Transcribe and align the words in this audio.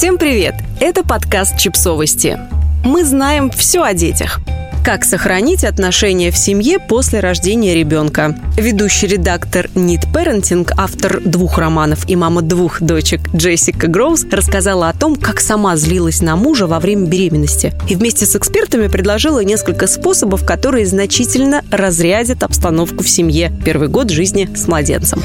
Всем 0.00 0.16
привет! 0.16 0.54
Это 0.80 1.04
подкаст 1.04 1.58
«Чипсовости». 1.58 2.38
Мы 2.82 3.04
знаем 3.04 3.50
все 3.50 3.82
о 3.82 3.92
детях. 3.92 4.40
Как 4.82 5.04
сохранить 5.04 5.62
отношения 5.62 6.30
в 6.30 6.38
семье 6.38 6.78
после 6.78 7.20
рождения 7.20 7.74
ребенка? 7.74 8.34
Ведущий 8.56 9.08
редактор 9.08 9.68
Нит 9.74 10.04
Parenting, 10.04 10.72
автор 10.78 11.20
двух 11.20 11.58
романов 11.58 12.08
и 12.08 12.16
мама 12.16 12.40
двух 12.40 12.80
дочек 12.80 13.20
Джессика 13.34 13.88
Гроуз 13.88 14.24
рассказала 14.32 14.88
о 14.88 14.94
том, 14.94 15.16
как 15.16 15.38
сама 15.38 15.76
злилась 15.76 16.22
на 16.22 16.34
мужа 16.34 16.66
во 16.66 16.80
время 16.80 17.06
беременности. 17.06 17.74
И 17.86 17.94
вместе 17.94 18.24
с 18.24 18.34
экспертами 18.34 18.88
предложила 18.88 19.44
несколько 19.44 19.86
способов, 19.86 20.46
которые 20.46 20.86
значительно 20.86 21.62
разрядят 21.70 22.42
обстановку 22.42 23.02
в 23.02 23.08
семье 23.10 23.52
первый 23.66 23.88
год 23.88 24.08
жизни 24.08 24.48
с 24.56 24.66
младенцем. 24.66 25.22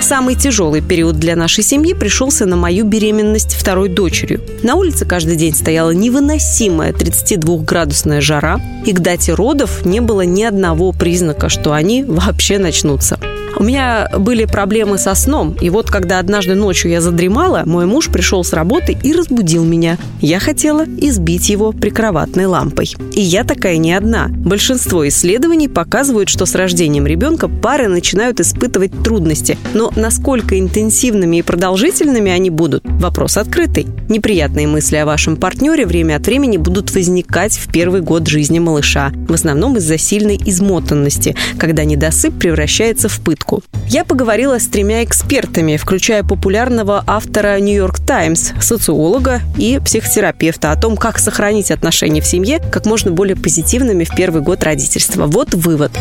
Самый 0.00 0.36
тяжелый 0.36 0.80
период 0.80 1.18
для 1.18 1.36
нашей 1.36 1.64
семьи 1.64 1.92
пришелся 1.92 2.46
на 2.46 2.56
мою 2.56 2.84
беременность 2.84 3.54
второй 3.54 3.88
дочерью. 3.88 4.40
На 4.62 4.76
улице 4.76 5.04
каждый 5.04 5.36
день 5.36 5.54
стояла 5.54 5.90
невыносимая 5.90 6.92
32-градусная 6.92 8.20
жара, 8.20 8.60
и 8.86 8.92
к 8.92 9.00
дате 9.00 9.34
родов 9.34 9.84
не 9.84 10.00
было 10.00 10.22
ни 10.22 10.44
одного 10.44 10.92
признака, 10.92 11.48
что 11.48 11.72
они 11.72 12.04
вообще 12.04 12.58
начнутся. 12.58 13.18
У 13.56 13.64
меня 13.64 14.08
были 14.16 14.44
проблемы 14.44 14.98
со 14.98 15.14
сном, 15.14 15.56
и 15.60 15.70
вот 15.70 15.90
когда 15.90 16.18
однажды 16.18 16.54
ночью 16.54 16.90
я 16.90 17.00
задремала, 17.00 17.62
мой 17.64 17.86
муж 17.86 18.08
пришел 18.08 18.44
с 18.44 18.52
работы 18.52 18.96
и 19.02 19.12
разбудил 19.12 19.64
меня. 19.64 19.98
Я 20.20 20.38
хотела 20.38 20.84
избить 20.84 21.48
его 21.48 21.72
прикроватной 21.72 22.46
лампой. 22.46 22.94
И 23.12 23.20
я 23.20 23.44
такая 23.44 23.78
не 23.78 23.92
одна. 23.92 24.28
Большинство 24.28 25.06
исследований 25.08 25.68
показывают, 25.68 26.28
что 26.28 26.46
с 26.46 26.54
рождением 26.54 27.06
ребенка 27.06 27.48
пары 27.48 27.88
начинают 27.88 28.40
испытывать 28.40 28.92
трудности. 29.02 29.58
Но 29.74 29.92
насколько 29.96 30.58
интенсивными 30.58 31.38
и 31.38 31.42
продолжительными 31.42 32.30
они 32.30 32.50
будут– 32.50 32.82
вопрос 32.84 33.36
открытый. 33.36 33.86
Неприятные 34.08 34.66
мысли 34.66 34.96
о 34.96 35.06
вашем 35.06 35.36
партнере 35.36 35.86
время 35.86 36.16
от 36.16 36.26
времени 36.26 36.56
будут 36.56 36.94
возникать 36.94 37.58
в 37.58 37.70
первый 37.70 38.02
год 38.02 38.26
жизни 38.26 38.58
малыша. 38.58 39.12
В 39.28 39.32
основном 39.32 39.76
из-за 39.76 39.98
сильной 39.98 40.36
измотанности, 40.36 41.34
когда 41.58 41.84
недосып 41.84 42.38
превращается 42.38 43.08
в 43.08 43.20
пытку 43.20 43.37
ошибку. 43.38 43.62
Я 43.88 44.04
поговорила 44.04 44.58
с 44.58 44.66
тремя 44.66 45.04
экспертами, 45.04 45.76
включая 45.76 46.22
популярного 46.22 47.02
автора 47.06 47.58
«Нью-Йорк 47.58 48.00
Таймс», 48.00 48.52
социолога 48.60 49.40
и 49.56 49.80
психотерапевта 49.84 50.72
о 50.72 50.76
том, 50.76 50.96
как 50.96 51.18
сохранить 51.18 51.70
отношения 51.70 52.20
в 52.20 52.26
семье 52.26 52.58
как 52.58 52.86
можно 52.86 53.10
более 53.10 53.36
позитивными 53.36 54.04
в 54.04 54.14
первый 54.14 54.42
год 54.42 54.62
родительства. 54.62 55.26
Вот 55.26 55.54
вывод. 55.54 55.92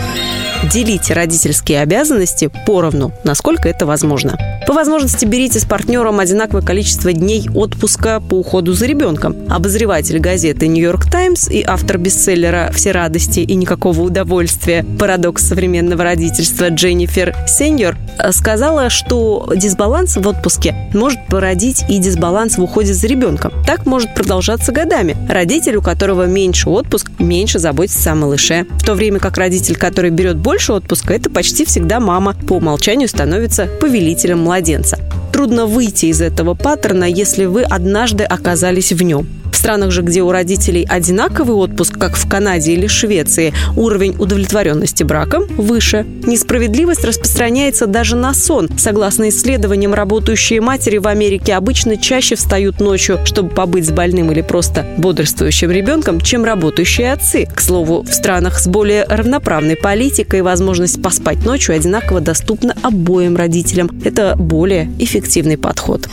Делите 0.63 1.13
родительские 1.13 1.81
обязанности 1.81 2.49
поровну, 2.65 3.13
насколько 3.23 3.69
это 3.69 3.85
возможно. 3.85 4.37
По 4.65 4.73
возможности 4.73 5.23
берите 5.23 5.59
с 5.59 5.65
партнером 5.65 6.19
одинаковое 6.19 6.61
количество 6.61 7.13
дней 7.13 7.47
отпуска 7.53 8.19
по 8.19 8.39
уходу 8.39 8.73
за 8.73 8.85
ребенком. 8.85 9.35
Обозреватель 9.49 10.19
газеты 10.19 10.67
«Нью-Йорк 10.67 11.09
Таймс» 11.09 11.47
и 11.47 11.63
автор 11.63 11.97
бестселлера 11.97 12.71
«Все 12.73 12.91
радости 12.91 13.39
и 13.39 13.55
никакого 13.55 14.01
удовольствия. 14.01 14.83
Парадокс 14.99 15.47
современного 15.47 16.03
родительства» 16.03 16.69
Дженнифер 16.69 17.33
Сеньор 17.47 17.95
сказала, 18.31 18.89
что 18.89 19.49
дисбаланс 19.55 20.17
в 20.17 20.27
отпуске 20.27 20.75
может 20.93 21.25
породить 21.27 21.85
и 21.87 21.99
дисбаланс 21.99 22.57
в 22.57 22.63
уходе 22.63 22.93
за 22.93 23.07
ребенком. 23.07 23.53
Так 23.65 23.85
может 23.85 24.13
продолжаться 24.15 24.73
годами. 24.73 25.15
Родитель, 25.29 25.77
у 25.77 25.81
которого 25.81 26.25
меньше 26.25 26.69
отпуск, 26.69 27.11
меньше 27.19 27.59
заботится 27.59 28.11
о 28.11 28.15
малыше. 28.15 28.65
В 28.71 28.83
то 28.83 28.95
время 28.95 29.19
как 29.19 29.37
родитель, 29.37 29.77
который 29.77 30.09
берет 30.11 30.37
больше 30.47 30.71
отпуска, 30.71 31.13
это 31.13 31.29
почти 31.29 31.65
всегда 31.65 31.99
мама. 31.99 32.33
По 32.47 32.53
умолчанию 32.53 33.09
становится 33.09 33.67
повелителем 33.81 34.43
младенца. 34.43 34.97
Трудно 35.33 35.65
выйти 35.65 36.05
из 36.05 36.21
этого 36.21 36.53
паттерна, 36.53 37.03
если 37.03 37.43
вы 37.43 37.63
однажды 37.63 38.23
оказались 38.23 38.93
в 38.93 39.03
нем 39.03 39.27
странах 39.67 39.91
же, 39.91 40.01
где 40.01 40.21
у 40.21 40.31
родителей 40.31 40.87
одинаковый 40.89 41.53
отпуск, 41.57 41.97
как 41.99 42.15
в 42.15 42.29
Канаде 42.29 42.71
или 42.71 42.87
Швеции, 42.87 43.53
уровень 43.75 44.15
удовлетворенности 44.17 45.03
браком 45.03 45.45
выше. 45.57 46.05
Несправедливость 46.25 47.03
распространяется 47.03 47.85
даже 47.85 48.15
на 48.15 48.33
сон. 48.33 48.69
Согласно 48.77 49.27
исследованиям, 49.27 49.93
работающие 49.93 50.61
матери 50.61 50.99
в 50.99 51.07
Америке 51.09 51.53
обычно 51.53 51.97
чаще 51.97 52.35
встают 52.35 52.79
ночью, 52.79 53.19
чтобы 53.25 53.49
побыть 53.49 53.87
с 53.87 53.91
больным 53.91 54.31
или 54.31 54.41
просто 54.41 54.85
бодрствующим 54.97 55.69
ребенком, 55.69 56.21
чем 56.21 56.45
работающие 56.45 57.11
отцы. 57.11 57.45
К 57.53 57.59
слову, 57.59 58.03
в 58.03 58.13
странах 58.13 58.59
с 58.59 58.67
более 58.69 59.03
равноправной 59.03 59.75
политикой 59.75 60.43
возможность 60.43 61.01
поспать 61.01 61.43
ночью 61.43 61.75
одинаково 61.75 62.21
доступна 62.21 62.73
обоим 62.83 63.35
родителям. 63.35 63.89
Это 64.05 64.35
более 64.37 64.89
эффективный 64.97 65.57
подход. 65.57 66.07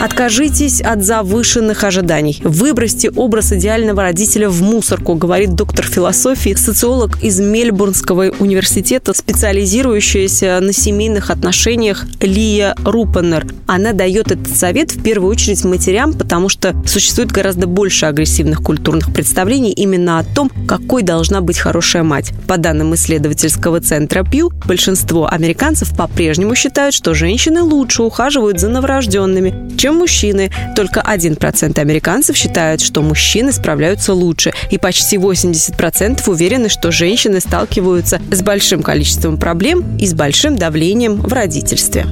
Откажитесь 0.00 0.80
от 0.80 1.02
завышенных 1.04 1.82
ожиданий. 1.82 2.40
Выбросьте 2.44 3.10
образ 3.10 3.52
идеального 3.52 4.02
родителя 4.02 4.48
в 4.48 4.62
мусорку, 4.62 5.14
говорит 5.14 5.56
доктор 5.56 5.84
философии, 5.84 6.54
социолог 6.54 7.20
из 7.20 7.40
Мельбурнского 7.40 8.30
университета, 8.38 9.12
специализирующаяся 9.12 10.60
на 10.60 10.72
семейных 10.72 11.30
отношениях 11.30 12.06
Лия 12.20 12.76
Рупенер. 12.84 13.48
Она 13.66 13.92
дает 13.92 14.30
этот 14.30 14.56
совет 14.56 14.92
в 14.92 15.02
первую 15.02 15.32
очередь 15.32 15.64
матерям, 15.64 16.12
потому 16.12 16.48
что 16.48 16.76
существует 16.86 17.32
гораздо 17.32 17.66
больше 17.66 18.06
агрессивных 18.06 18.62
культурных 18.62 19.12
представлений 19.12 19.72
именно 19.72 20.20
о 20.20 20.24
том, 20.24 20.48
какой 20.68 21.02
должна 21.02 21.40
быть 21.40 21.58
хорошая 21.58 22.04
мать. 22.04 22.30
По 22.46 22.56
данным 22.56 22.94
исследовательского 22.94 23.80
центра 23.80 24.22
Пью, 24.22 24.52
большинство 24.64 25.26
американцев 25.28 25.96
по-прежнему 25.96 26.54
считают, 26.54 26.94
что 26.94 27.14
женщины 27.14 27.62
лучше 27.62 28.04
ухаживают 28.04 28.60
за 28.60 28.68
новорожденными, 28.68 29.76
чем 29.76 29.87
чем 29.88 29.96
мужчины. 29.96 30.50
Только 30.76 31.00
1% 31.00 31.78
американцев 31.78 32.36
считают, 32.36 32.82
что 32.82 33.00
мужчины 33.00 33.52
справляются 33.52 34.12
лучше. 34.12 34.52
И 34.70 34.76
почти 34.76 35.16
80% 35.16 36.28
уверены, 36.28 36.68
что 36.68 36.90
женщины 36.90 37.40
сталкиваются 37.40 38.20
с 38.30 38.42
большим 38.42 38.82
количеством 38.82 39.38
проблем 39.38 39.96
и 39.98 40.06
с 40.06 40.12
большим 40.12 40.56
давлением 40.56 41.16
в 41.16 41.32
родительстве. 41.32 42.04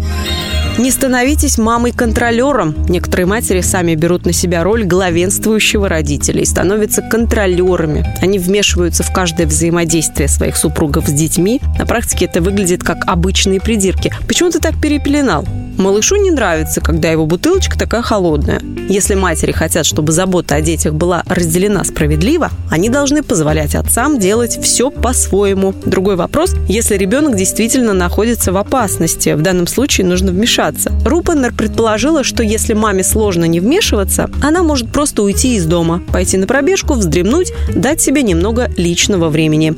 Не 0.78 0.90
становитесь 0.90 1.56
мамой-контролером. 1.56 2.74
Некоторые 2.86 3.24
матери 3.24 3.62
сами 3.62 3.94
берут 3.94 4.26
на 4.26 4.34
себя 4.34 4.62
роль 4.62 4.84
главенствующего 4.84 5.88
родителя 5.88 6.42
и 6.42 6.44
становятся 6.44 7.00
контролерами. 7.00 8.06
Они 8.20 8.38
вмешиваются 8.38 9.02
в 9.02 9.10
каждое 9.10 9.46
взаимодействие 9.46 10.28
своих 10.28 10.54
супругов 10.58 11.08
с 11.08 11.12
детьми. 11.12 11.62
На 11.78 11.86
практике 11.86 12.26
это 12.26 12.42
выглядит 12.42 12.82
как 12.82 12.98
обычные 13.06 13.58
придирки. 13.58 14.12
Почему 14.28 14.50
ты 14.50 14.58
так 14.60 14.78
перепеленал? 14.78 15.46
Малышу 15.78 16.16
не 16.16 16.30
нравится, 16.30 16.80
когда 16.80 17.10
его 17.10 17.26
бутылочка 17.26 17.78
такая 17.78 18.02
холодная. 18.02 18.60
Если 18.88 19.14
матери 19.14 19.52
хотят, 19.52 19.84
чтобы 19.84 20.12
забота 20.12 20.54
о 20.54 20.60
детях 20.60 20.94
была 20.94 21.22
разделена 21.26 21.84
справедливо, 21.84 22.50
они 22.70 22.88
должны 22.88 23.22
позволять 23.22 23.74
отцам 23.74 24.18
делать 24.18 24.58
все 24.62 24.90
по-своему. 24.90 25.74
Другой 25.84 26.16
вопрос, 26.16 26.54
если 26.68 26.96
ребенок 26.96 27.36
действительно 27.36 27.92
находится 27.92 28.52
в 28.52 28.56
опасности, 28.56 29.34
в 29.34 29.42
данном 29.42 29.66
случае 29.66 30.06
нужно 30.06 30.32
вмешаться. 30.32 30.65
Рупенер 31.04 31.52
предположила, 31.52 32.24
что 32.24 32.42
если 32.42 32.74
маме 32.74 33.04
сложно 33.04 33.44
не 33.44 33.60
вмешиваться, 33.60 34.30
она 34.42 34.62
может 34.62 34.90
просто 34.90 35.22
уйти 35.22 35.56
из 35.56 35.66
дома, 35.66 36.02
пойти 36.12 36.36
на 36.36 36.46
пробежку, 36.46 36.94
вздремнуть, 36.94 37.52
дать 37.74 38.00
себе 38.00 38.22
немного 38.22 38.70
личного 38.76 39.28
времени. 39.28 39.74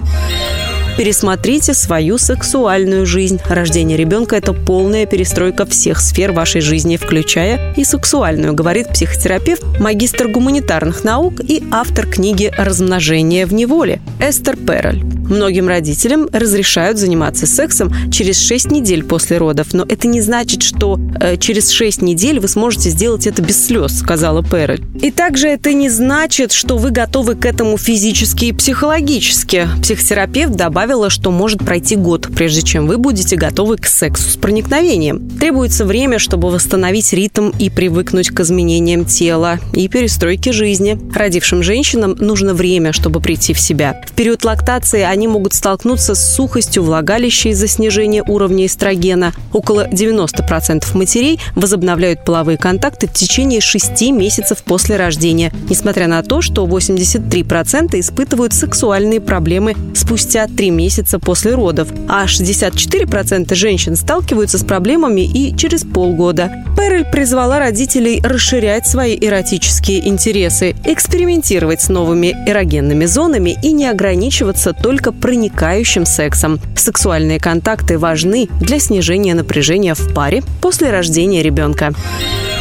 Пересмотрите 0.98 1.74
свою 1.74 2.18
сексуальную 2.18 3.06
жизнь. 3.06 3.38
Рождение 3.48 3.96
ребенка– 3.96 4.34
это 4.38 4.52
полная 4.52 5.06
перестройка 5.06 5.64
всех 5.64 6.00
сфер 6.00 6.32
вашей 6.32 6.60
жизни, 6.60 6.96
включая 6.96 7.72
и 7.74 7.84
сексуальную, 7.84 8.52
говорит 8.52 8.88
психотерапевт, 8.88 9.62
магистр 9.78 10.26
гуманитарных 10.26 11.04
наук 11.04 11.40
и 11.40 11.62
автор 11.70 12.04
книги 12.04 12.52
«Размножение 12.58 13.46
в 13.46 13.54
неволе» 13.54 14.00
Эстер 14.18 14.56
Перрель. 14.56 15.17
Многим 15.28 15.68
родителям 15.68 16.28
разрешают 16.32 16.98
заниматься 16.98 17.46
сексом 17.46 17.92
через 18.10 18.40
6 18.40 18.70
недель 18.70 19.04
после 19.04 19.38
родов, 19.38 19.68
но 19.72 19.84
это 19.88 20.08
не 20.08 20.20
значит, 20.20 20.62
что 20.62 20.98
э, 21.20 21.36
через 21.36 21.70
6 21.70 22.02
недель 22.02 22.40
вы 22.40 22.48
сможете 22.48 22.90
сделать 22.90 23.26
это 23.26 23.42
без 23.42 23.66
слез, 23.66 23.98
сказала 23.98 24.42
Перрель. 24.42 24.82
И 25.02 25.10
также 25.10 25.48
это 25.48 25.72
не 25.72 25.90
значит, 25.90 26.52
что 26.52 26.76
вы 26.76 26.90
готовы 26.90 27.34
к 27.34 27.44
этому 27.44 27.76
физически 27.76 28.46
и 28.46 28.52
психологически. 28.52 29.68
Психотерапевт 29.82 30.54
добавила, 30.54 31.10
что 31.10 31.30
может 31.30 31.58
пройти 31.60 31.96
год, 31.96 32.28
прежде 32.34 32.62
чем 32.62 32.86
вы 32.86 32.98
будете 32.98 33.36
готовы 33.36 33.76
к 33.76 33.86
сексу 33.86 34.30
с 34.30 34.36
проникновением. 34.36 35.28
Требуется 35.38 35.84
время, 35.84 36.18
чтобы 36.18 36.50
восстановить 36.50 37.12
ритм 37.12 37.50
и 37.58 37.70
привыкнуть 37.70 38.30
к 38.30 38.40
изменениям 38.40 39.04
тела 39.04 39.58
и 39.72 39.88
перестройке 39.88 40.52
жизни. 40.52 40.98
Родившим 41.14 41.62
женщинам 41.62 42.16
нужно 42.18 42.54
время, 42.54 42.92
чтобы 42.92 43.20
прийти 43.20 43.52
в 43.52 43.60
себя. 43.60 44.00
В 44.06 44.12
период 44.12 44.44
лактации 44.44 45.02
они 45.02 45.17
они 45.18 45.26
могут 45.26 45.52
столкнуться 45.52 46.14
с 46.14 46.34
сухостью 46.36 46.84
влагалища 46.84 47.48
из-за 47.48 47.66
снижения 47.66 48.22
уровня 48.22 48.66
эстрогена. 48.66 49.32
Около 49.52 49.88
90% 49.88 50.96
матерей 50.96 51.40
возобновляют 51.56 52.24
половые 52.24 52.56
контакты 52.56 53.08
в 53.08 53.12
течение 53.12 53.60
6 53.60 54.12
месяцев 54.12 54.62
после 54.62 54.94
рождения, 54.94 55.52
несмотря 55.68 56.06
на 56.06 56.22
то, 56.22 56.40
что 56.40 56.64
83% 56.66 57.98
испытывают 57.98 58.54
сексуальные 58.54 59.20
проблемы 59.20 59.74
спустя 59.92 60.46
3 60.46 60.70
месяца 60.70 61.18
после 61.18 61.56
родов, 61.56 61.88
а 62.08 62.26
64% 62.26 63.52
женщин 63.56 63.96
сталкиваются 63.96 64.56
с 64.58 64.62
проблемами 64.62 65.22
и 65.22 65.56
через 65.56 65.82
полгода. 65.82 66.64
Перель 66.76 67.04
призвала 67.04 67.58
родителей 67.58 68.20
расширять 68.22 68.86
свои 68.86 69.18
эротические 69.20 70.06
интересы, 70.06 70.76
экспериментировать 70.84 71.82
с 71.82 71.88
новыми 71.88 72.36
эрогенными 72.46 73.04
зонами 73.04 73.58
и 73.64 73.72
не 73.72 73.86
ограничиваться 73.86 74.72
только 75.08 75.12
проникающим 75.12 76.06
сексом. 76.06 76.60
Сексуальные 76.76 77.40
контакты 77.40 77.98
важны 77.98 78.48
для 78.60 78.78
снижения 78.78 79.34
напряжения 79.34 79.94
в 79.94 80.14
паре 80.14 80.42
после 80.60 80.90
рождения 80.90 81.42
ребенка. 81.42 81.92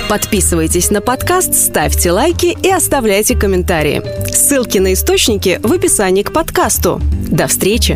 Подписывайтесь 0.10 0.90
на 0.90 1.02
подкаст, 1.02 1.54
ставьте 1.54 2.12
лайки 2.12 2.58
и 2.64 2.70
оставляйте 2.70 3.36
комментарии. 3.36 4.02
Ссылки 4.32 4.78
на 4.78 4.94
источники 4.94 5.60
в 5.62 5.74
описании 5.74 6.24
к 6.24 6.32
подкасту. 6.32 7.02
До 7.30 7.48
встречи! 7.48 7.96